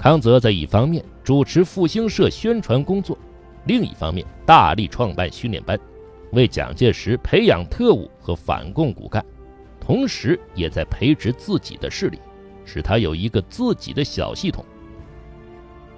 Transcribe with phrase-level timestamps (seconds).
[0.00, 3.18] 康泽在一方面主持复兴社宣传工作，
[3.66, 5.78] 另一方面大力创办训练班，
[6.32, 9.22] 为蒋介石培养特务和反共骨干，
[9.78, 12.18] 同时也在培植自己的势力，
[12.64, 14.64] 使他有一个自己的小系统。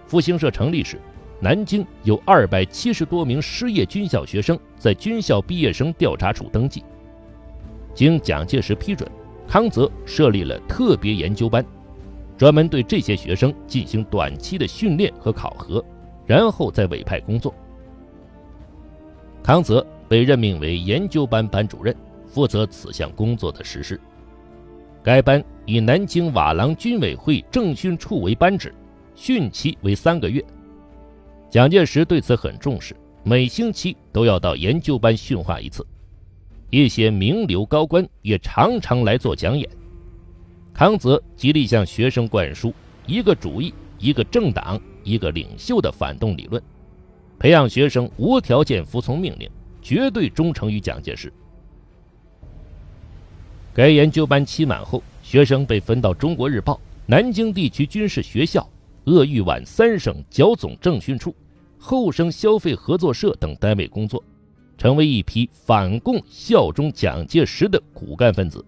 [0.05, 0.99] 复兴社成立时，
[1.39, 6.83] 南京有二百七十多名失业军校学生在军校毕业生调查处登记。
[7.95, 9.09] 经蒋介石批准，
[9.47, 11.65] 康泽设立了特别研究班，
[12.43, 15.81] 专门对这些学生进行短期的训练和考核，
[16.27, 17.55] 然后再委派工作。
[19.45, 21.95] 康泽被任命为研究班班主任，
[22.27, 24.01] 负责此项工作的实施。
[25.05, 28.75] 该班以南京瓦廊军委会政训处为班址。
[29.15, 30.45] 训期为三个月，
[31.49, 35.87] 蒋介石对此很重视，每星期都要到研究班训话一次。
[36.71, 39.71] 一些名流高官也常常来做讲演。
[40.73, 42.73] 康泽极力向学生灌输
[43.07, 46.63] 一个主义、一个政党、一个领袖的反动理论，
[47.39, 51.33] 培养学生无条件服从命令，绝对忠诚于蒋介石。
[53.75, 56.75] 该研究班期满后，学生被分到《中国日报》
[57.07, 58.69] 南京地区军事学校。
[59.07, 61.35] 鄂豫皖三省剿总政训处、
[61.77, 64.23] 后生消费合作社等单位工作，
[64.79, 68.65] 成为一批反共、效忠蒋介石的骨干分子。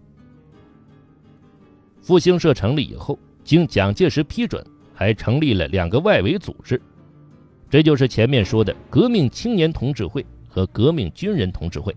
[2.05, 6.79] 复兴社成立以后，经蒋介石批准，还成立了两个外围组织，
[7.71, 11.97] 这就是前面说的革命青年同志会和革命军人同志会。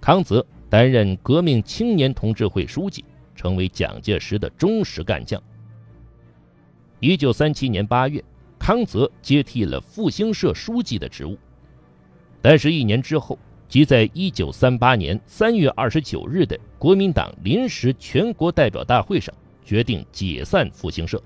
[0.00, 5.42] 康泽担任革命青年同志会书记，成为蒋介石的忠实干将。
[7.00, 8.22] 一九三七年八月，
[8.56, 11.36] 康泽接替了复兴社书记的职务，
[12.40, 13.36] 但是，一年之后，
[13.68, 21.22] 即在一九三八年三月二十九日的国民党临时全国代表大会上，决定解散复兴社。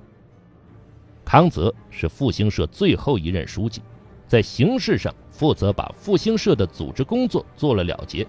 [1.25, 3.81] 康泽是复兴社最后一任书记，
[4.27, 8.27] 在形式上负责把复兴社的组织工作做了了结，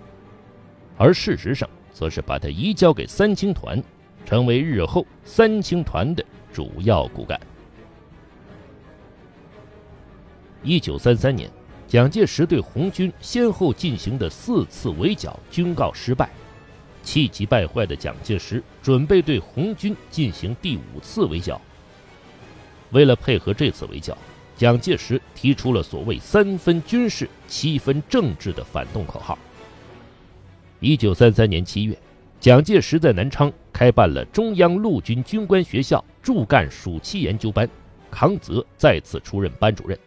[0.95, 3.83] 而事实上，则是把它移交给三青团，
[4.25, 6.23] 成为日后三青团的。
[6.53, 7.41] 主要骨干。
[10.61, 11.49] 一九三三年，
[11.87, 16.29] 蒋介石对红军先后进行的四次围剿均告失败，
[17.03, 21.61] 气急败坏的蒋介石准备对红军进行第五次围剿。
[22.91, 24.17] 为了配合这次围剿，
[24.55, 29.37] 蒋介石提出了所谓“三分军事，七分政治”的反动口号。
[30.79, 31.97] 一九三三年七月。
[32.39, 37.69] 蒋介石在南昌开办了中央陆军军官学校驻赣暑期研究班，
[38.11, 39.97] 康泽再次出任班主任。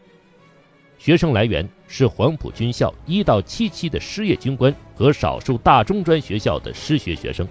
[0.99, 7.47] 学生来源是黄埔军校一到七期的失业军官和少数大中专学校的失学学生。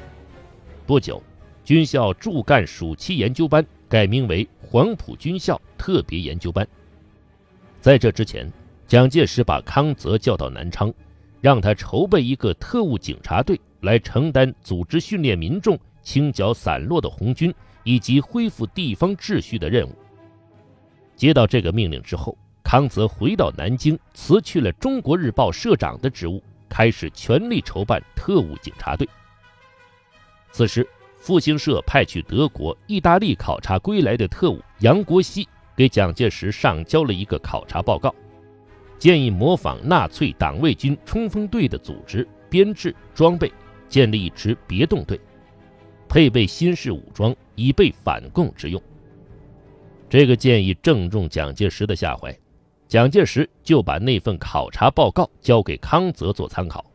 [0.86, 1.22] 不久，
[1.64, 6.68] 军校驻赣暑期研究班改名为黄埔军校特别研究班。
[7.80, 8.52] 在这之前，
[8.88, 10.94] 蒋介石把康泽叫到南昌，
[11.40, 13.60] 让他筹备一个特务警察队。
[13.82, 19.92] 来承担组织训练民众、清剿散落的红军以及恢复地方秩序的任务。
[21.16, 29.08] 接到这个命令之后，康泽回到南京，辞去了《中国日报》社长的职务，开始全力筹办特务警察队。
[30.52, 38.14] 此时，复兴社派去德国、意大利考察归来的特务杨国锡给蒋介石上交了一个考察报告，
[38.98, 43.50] 建议模仿纳粹党卫军冲锋队的组织、编制、装备。
[43.88, 45.18] 建立一支别动队，
[46.10, 48.82] 配备新式武装，以备反共之用。
[50.10, 52.36] 这个建议正中蒋介石的下怀，
[52.96, 56.86] 蒋介石就把那份考察报告交给康泽做参考。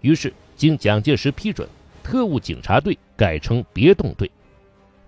[0.00, 1.68] 于是，经蒋介石批准，
[2.00, 4.30] 特务警察队改成别动队，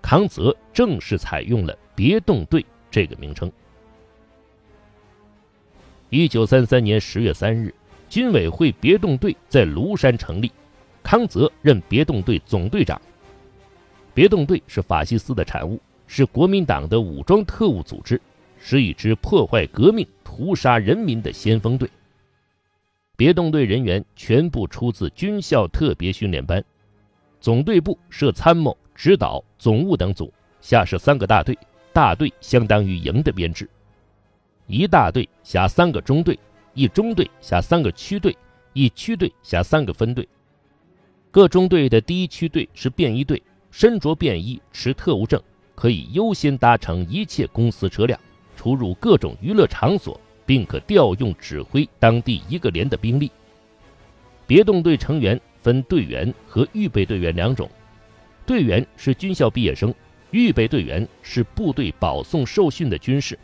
[0.02, 3.48] 康泽正式采用了别动队这个名称。
[6.10, 7.72] 一九三三年十月三日，
[8.08, 10.50] 军委会别动队在庐山成立。
[11.00, 13.00] 康泽任别动队总队长。
[14.12, 18.20] 别动队是法西斯的产物，是国民党的武装特务组织，
[18.60, 21.88] 是一支破坏革命、屠杀人民的先锋队。
[23.16, 26.64] 别动队人员全部出自军校特别训练班，
[27.40, 31.58] 总队部设参谋、指导、总务等组，下设三个大队，
[31.92, 33.68] 大队相当于营的编制。
[34.66, 36.38] 一大队辖三个中队，
[36.74, 38.36] 一中队辖三个区队，
[38.72, 40.28] 一区队辖三个分队。
[41.30, 45.42] 各中队的第一区队是便衣队，身着便衣，持特务证，
[45.74, 48.18] 可以优先搭乘一切公司车辆，
[48.58, 53.30] 出入各种娱乐场所，并可调用指挥当地一个连的兵力。
[54.48, 57.70] 别动队成员分队员和预备队员两种，
[58.44, 59.94] 队员是军校毕业生，
[60.32, 63.38] 预备队员是部队保送受训的军士。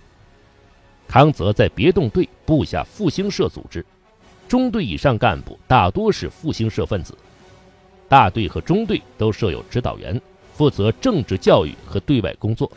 [1.06, 3.86] 康泽在别动队部下复兴社组织，
[4.48, 7.16] 中队以上干部大多是复兴社分子。
[8.08, 10.20] 大队和中队都设有指导员，
[10.54, 12.70] 负责政治教育和对外工作。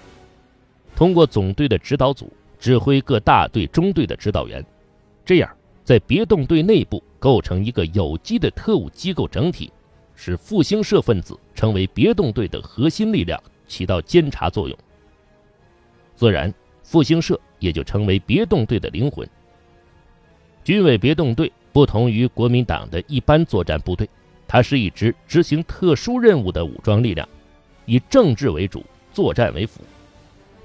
[0.98, 4.66] 通过总队的指导组指挥各大队、中队的指导员，
[5.24, 9.72] 这样在别动队内部构成一个有机的特务机构整体，
[10.16, 14.76] 使复兴社分子成为别动队的核心力量，起到监察作用。
[16.16, 16.52] 自然，
[16.82, 19.30] 复兴社也就成为别动队的灵魂。
[20.64, 24.10] 军委别动队不同于国民党的一般作战部队。
[24.48, 27.30] 它是一支执行特殊任务的武装力量，
[27.86, 28.84] 以政治为主，
[29.14, 29.82] 作战为辅。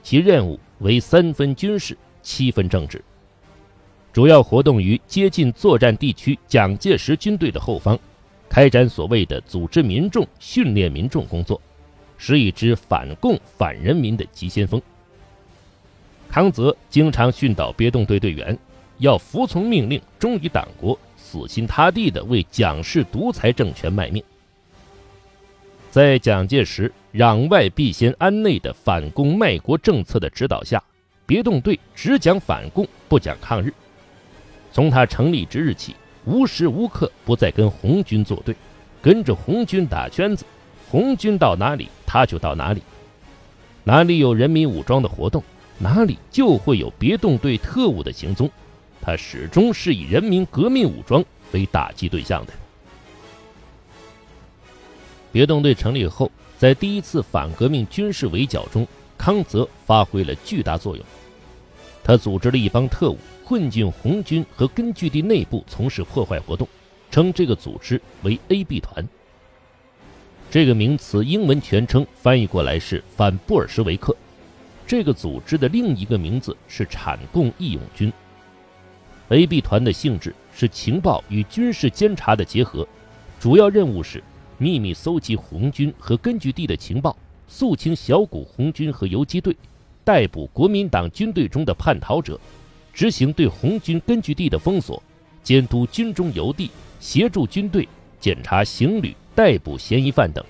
[0.02, 3.02] 其任务为三分军事，七分政治。
[4.12, 7.98] 主要活动于接近作战地区蒋介石军队的后方，
[8.48, 11.60] 开展所谓的组织民众、训练民众工作，
[12.18, 14.80] 是一支反共反人民的急先锋。
[16.28, 18.58] 康泽经常训导别动队队员，
[18.98, 20.98] 要服从命令，忠于党国。
[21.16, 24.22] 死心塌地地为蒋氏独裁政权卖命。
[25.92, 30.82] 在蒋介石“攘外必先安内”的反共卖国政策的指导下，
[31.26, 33.70] 别动队只讲反共，不讲抗日。
[34.72, 35.94] 从他成立之日起，
[36.24, 38.56] 无时无刻不在跟红军作对，
[39.02, 40.46] 跟着红军打圈子。
[40.88, 42.80] 红军到哪里，他就到哪里。
[43.84, 45.44] 哪里有人民武装的活动，
[45.76, 48.48] 哪里就会有别动队特务的行踪。
[49.02, 51.22] 他始终是以人民革命武装
[51.52, 52.52] 为打击对象的。
[55.32, 58.86] 别动队成立后，在第一次反革命军事围剿中，
[59.16, 61.04] 康泽发挥了巨大作用。
[62.04, 66.68] 他组织了一帮特务混进红军和根据地内部从事破坏活动，
[67.10, 69.08] 称这个组织为 “A-B 团”。
[70.50, 74.14] 这个名词英文全称翻译过来是“反布尔什维克”。
[74.86, 78.12] 这个组织的另一个名字是产共义勇军。
[79.28, 82.86] A-B 团的性质是情报与军事监察的结合，
[83.40, 84.22] 主要任务是
[84.62, 87.16] 秘密搜集红军和根据地的情报，
[87.48, 89.56] 肃清小股红军和游击队，
[90.04, 92.38] 逮捕国民党军队中的叛逃者，
[92.94, 95.02] 执行对红军根据地的封锁，
[95.42, 96.70] 监督军中游地，
[97.00, 97.88] 协助军队
[98.20, 100.44] 检查行旅，逮捕嫌疑犯等。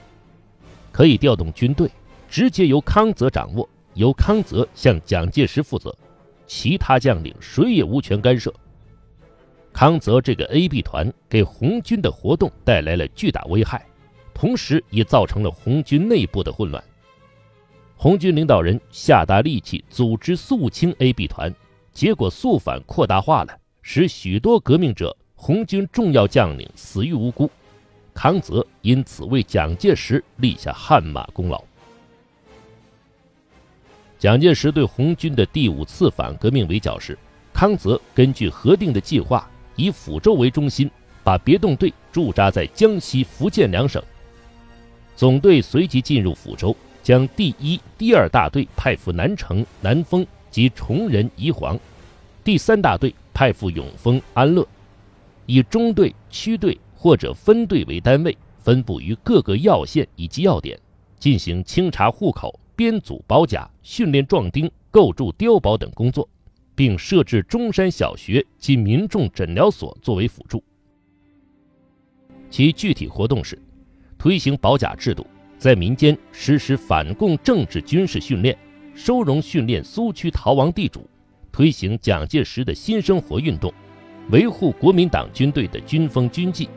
[0.91, 1.91] 可以调动军队，
[2.29, 5.97] 直接由康泽掌握，由康泽向蒋介石负责，
[6.47, 8.53] 其他将领谁也无权干涉。
[9.73, 13.83] 康泽这个 A-B 团给红军的活动带来了巨大危害，
[14.35, 16.83] 同时也造成了红军内部的混乱。
[17.97, 21.55] 红军领导人下大力气组织肃清 A-B 团，
[21.93, 27.51] 结果肃反扩大化了，使许多革命者、红军重要将领死于无辜。
[28.13, 31.63] 康泽因此为蒋介石立下汗马功劳。
[34.19, 37.19] 蒋介石对红军的第五次反革命围剿时，
[37.53, 39.49] 康泽根据核定的计划。
[39.75, 40.91] 以抚州为中心，
[41.25, 44.03] 把别动队驻扎在江西、福建两省。
[45.23, 51.77] 总队随即进入抚州，将第一、第二大队派赴南城、南丰及崇仁、宜黄；
[52.43, 54.67] 第三大队派赴永丰、安乐，
[55.47, 60.77] 以中队、区队或者分队为单位，分布于各个要县以及要点，
[61.21, 66.29] 进行清查户口、编组保甲、训练壮丁、构筑碉堡等工作。
[66.75, 70.61] 并设置中山小学及民众诊疗所作为辅助。
[72.51, 73.57] 其具体活动是：
[74.23, 75.27] 推行保甲制度，
[75.59, 78.57] 在民间实施反共政治军事训练，
[78.95, 81.05] 收容训练苏区逃亡地主，
[81.51, 83.75] 推行蒋介石的新生活运动，
[84.31, 86.69] 维护国民党军队的军风军纪，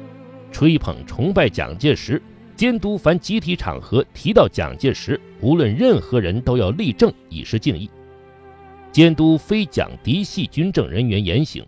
[0.52, 2.20] 吹捧崇拜蒋介石，
[2.56, 7.88] 监督凡集体场合提到蒋介石，无论任何人都要立正以示敬意。
[8.92, 11.64] 监督非蒋嫡系军政人员言行，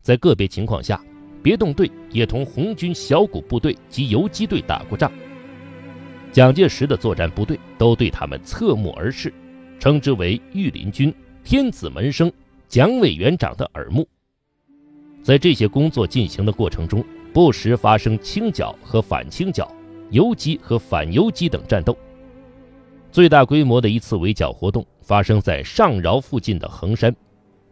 [0.00, 0.98] 在个别情况下，
[1.42, 5.10] 别动队也同红军小股部队及游击队打过仗。
[6.32, 9.32] 蒋介石的作战部队都对他们侧目而视，
[9.78, 12.30] 称之为“御林军”、“天子门生”、
[12.68, 14.06] “蒋委员长的耳目”。
[15.22, 19.70] 在这些工作进行的过程中，不时发生清剿和反清剿、
[20.10, 21.96] 游击和反游击等战斗。
[23.10, 24.86] 最大规模的一次围剿活动。
[25.00, 27.16] 发生在上饶附近的横山，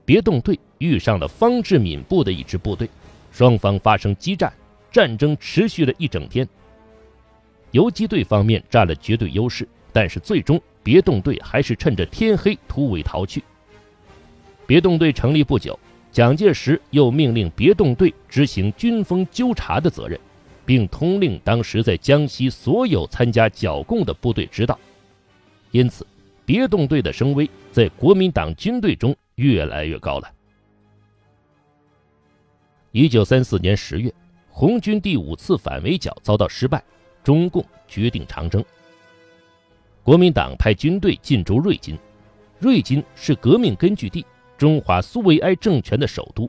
[0.07, 2.89] 别动队遇上了方志敏部的一支部队，
[3.37, 4.51] 双方发生激战，
[4.91, 6.49] 战争持续了一整天。
[7.71, 13.45] 游击队方面占了绝对优势，但是最终别动队还是趁着天黑突围逃去。
[14.67, 15.79] 别动队成立不久，
[16.11, 20.19] 蒋介石又命令别动队执行军风纠察的责任，
[20.65, 24.79] 并通令当时在江西所有参加剿共的部队知道。
[25.73, 26.07] 因此，
[26.47, 30.33] 别动队的声威在国民党军队中越来越高了。
[32.97, 34.11] 一九三四年十月，
[34.49, 36.83] 红军第五次反围剿遭到失败，
[37.23, 38.65] 中共决定长征。
[40.03, 41.99] 国民党派军队进驻瑞金，
[42.59, 44.25] 瑞金是革命根据地，
[44.57, 46.49] 中华苏维埃政权的首都。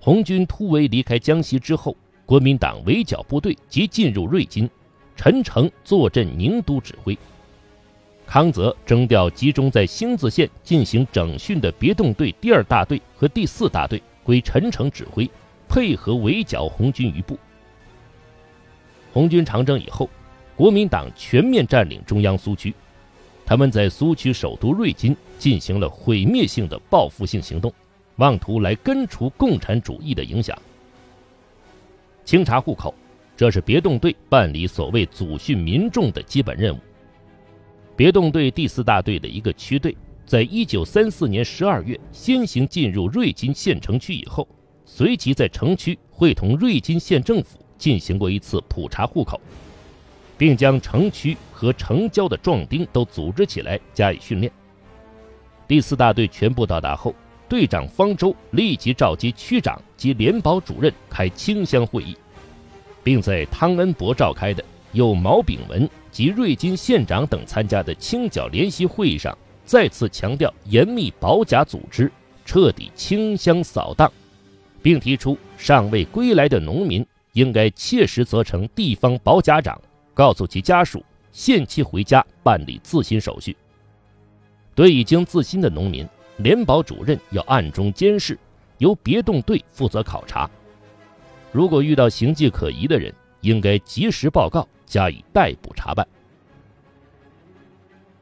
[0.00, 4.68] 红军突围离开江西之后，国民党围剿部队即进入瑞金，
[5.14, 7.16] 陈诚坐镇宁都指挥。
[8.26, 14.02] 康泽征调集中在兴子县进行整训的别动队第二大队和第四大队。
[14.26, 15.30] 归陈诚指挥，
[15.68, 17.38] 配合围剿红军余部。
[19.12, 20.10] 红军长征以后，
[20.56, 22.74] 国民党全面占领中央苏区，
[23.44, 27.72] 他们在苏区首都瑞金进行了毁灭性的报复性行动，
[28.16, 30.58] 妄图来根除共产主义的影响。
[32.24, 32.92] 清查户口，
[33.36, 36.80] 这是别动队办理所谓祖训民众的基本任务。
[37.94, 39.96] 别动队第四大队的一个区队。
[40.26, 44.46] 在一九三四年十二月先行进入瑞金县城区以后，
[44.84, 49.40] 随即在城区会同瑞金县政府进行过一次普查户口，
[50.36, 54.52] 并将城区和城郊的壮丁都组织起来加以训练。
[55.68, 57.14] 第四大队全部到达后，
[57.48, 62.16] 队长方舟立即召集区长及联保主任开清乡会议，
[63.04, 69.36] 并在汤恩伯召开的有毛炳文及瑞金县长等参加的清剿联席会议上。
[69.66, 72.10] 再次强调严密保甲组织，
[72.44, 74.10] 彻底清乡扫荡，
[74.80, 79.78] 并提出尚未归来的农民应该切实责成地方保甲长，
[80.14, 83.56] 告诉其家属限期回家办理自新手续。
[84.76, 86.06] 对已经自新的农民，
[86.36, 88.38] 联保主任要暗中监视，
[88.78, 90.48] 由别动队负责考察。
[91.50, 96.06] 如果遇到形迹可疑的人，应该及时报告，加以逮捕查办。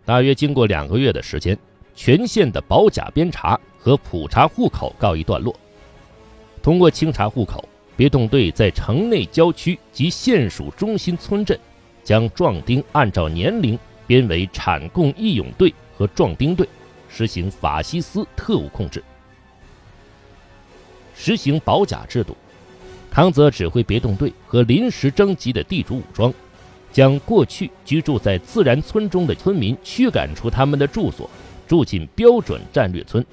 [0.04, 1.56] 大约经过两个月的时间，
[1.94, 5.54] 全县的保甲编查和普查户口告一段落。
[6.62, 11.58] 通过清查户口，别动队在城内郊区及县属中心村镇，
[12.02, 16.68] 将壮丁按照年龄编为产供义勇队和壮丁队，
[17.08, 19.02] 实行法西斯特务控制，
[21.14, 22.37] 实行保甲制度。
[23.11, 26.34] 康泽指挥别动队和临时征集的地主武装。
[26.95, 31.29] 将过去居住在自然村中的村民驱赶出他们的住所，
[31.67, 33.27] 住进标准战略村。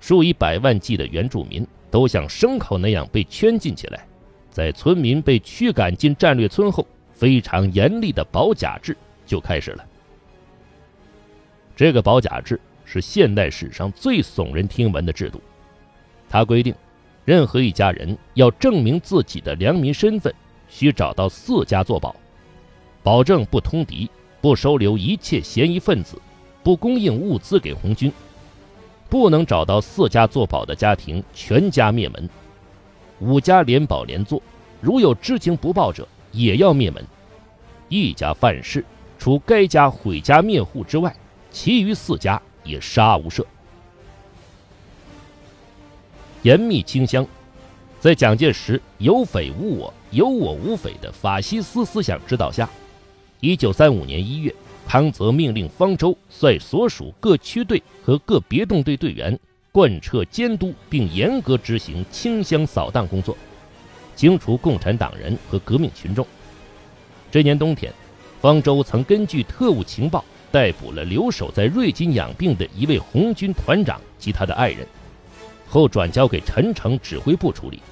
[0.00, 4.06] 数以百万计的原住民都像牲口那样被圈禁起来。
[4.50, 9.84] 在村民被驱赶进战略村后，非常严厉的保甲制就开始了。
[11.76, 15.38] 这个保甲制是现代史上最耸人听闻的制度。
[16.26, 16.74] 它规定，
[17.26, 20.34] 任何一家人要证明自己的良民身份，
[20.70, 22.16] 需找到四家做保。
[23.02, 24.08] 保证不通敌，
[24.40, 26.16] 不收留一切嫌疑分子，
[26.62, 28.12] 不供应物资给红军，
[29.08, 32.28] 不能找到四家做保的家庭，全家灭门。
[33.18, 34.40] 五家连保连坐，
[34.80, 37.04] 如有知情不报者，也要灭门。
[37.88, 38.84] 一家犯事，
[39.18, 41.14] 除该家毁家灭户之外，
[41.50, 43.44] 其余四家也杀无赦。
[46.42, 47.26] 严密清乡，
[48.00, 52.68] 在蒋介石有匪无我，有我无匪的法西斯思想指导下。
[53.44, 54.54] 一九三五年一月，
[54.86, 59.36] 康泽命令方舟率所属各区队和各别动队队员
[59.72, 63.36] 贯彻监督并严格执行清乡扫荡工作，
[64.14, 66.24] 清除共产党人和革命群众。
[67.32, 67.92] 这年冬天，
[68.40, 74.86] 方舟曾根据特务情报逮捕了留守在瑞金养病的一位红军团长及他的爱人，
[75.68, 77.82] 后转交给陈诚指挥部处理。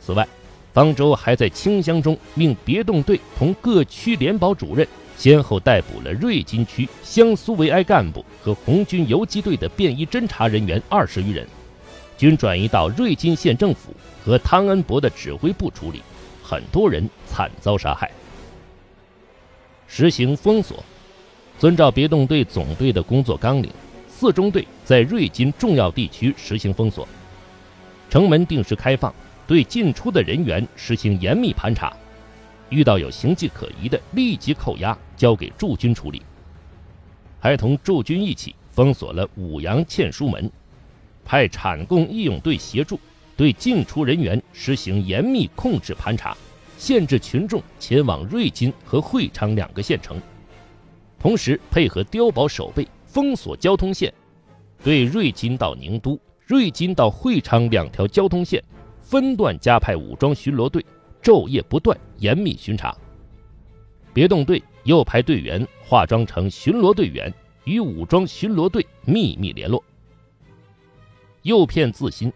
[0.00, 0.26] 此外，
[0.74, 11.46] 方舟还在清乡中命别动队同各区联保主任先后逮捕了瑞金区乡苏维埃干部和红军游击队的便衣侦查人员二十余人，
[12.18, 16.02] 均转移到瑞金县政府和汤恩伯的指挥部处理，
[16.42, 18.10] 很多人惨遭杀害。
[19.86, 20.82] 实行封锁，
[21.56, 23.70] 遵照别动队总队的工作纲领，
[24.08, 27.06] 四中队在瑞金重要地区实行封锁，
[28.10, 29.14] 城门定时开放。
[29.46, 31.94] 对进出的人员实行严密盘查，
[32.70, 36.22] 遇到有形迹可疑的，立即扣押，交给驻军处理。
[37.38, 40.50] 还同驻军一起封锁了五羊欠书门，
[41.24, 42.98] 派产供义勇队协助，
[43.36, 46.34] 对进出人员实行严密控制盘查，
[46.78, 50.20] 限制群众前往瑞金和会昌两个县城。
[51.18, 54.12] 同时配合碉堡守备，封锁交通线，
[54.82, 58.62] 对瑞金到宁都、瑞金到会昌两条交通线。
[59.04, 60.84] 分段加派武装巡逻队，
[61.22, 62.96] 昼夜不断严密巡查。
[64.14, 67.32] 别动队又派队员化妆成巡逻队员，
[67.64, 69.84] 与武装巡逻队秘密联络，
[71.42, 72.32] 诱骗自新。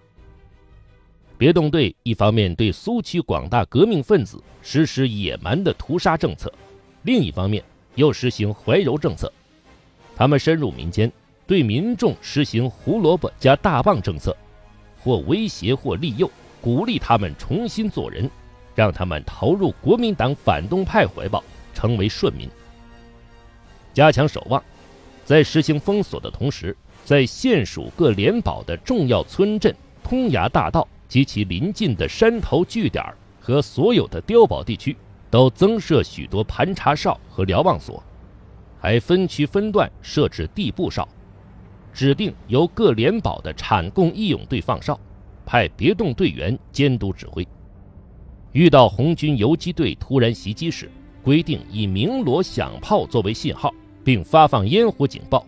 [1.39, 6.53] 别动队一方面对苏区广大革命分子实施野蛮的屠杀政策，
[7.03, 9.33] 另一方面又实行怀柔政策。
[10.15, 11.11] 他们深入民间，
[11.47, 14.37] 对民众实行胡萝卜加大棒政策，
[15.01, 16.29] 或威胁或利诱，
[16.61, 18.31] 鼓励他们重新做人，
[18.75, 21.43] 让他们投入国民党反动派怀抱，
[21.75, 22.49] 成为顺民。
[23.95, 24.63] 加强守望，
[25.25, 30.87] 在实行封锁的同时，在县属各联保的重要村镇、通衙大道。
[31.09, 33.03] 及其邻近的山头据点
[33.41, 34.95] 和所有的碉堡地区，
[35.31, 38.05] 都增设许多盘查哨和瞭望所，
[38.79, 41.09] 还分区分段设置地步哨，
[41.95, 45.01] 指定由各联保的产供义勇队放哨，
[45.49, 47.47] 派别动队员监督指挥。
[48.53, 50.91] 遇到红军游击队突然袭击时，
[51.23, 53.73] 规定以鸣锣响炮作为信号，
[54.05, 55.47] 并发放烟火警报，